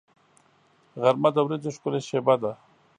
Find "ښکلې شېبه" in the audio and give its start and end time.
1.75-2.35